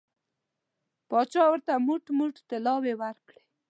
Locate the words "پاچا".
1.09-1.43